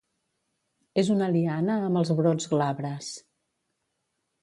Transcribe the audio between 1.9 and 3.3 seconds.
amb els brots glabres.